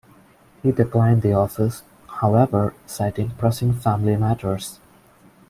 [0.63, 4.79] He declined the office, however, citing pressing family matters.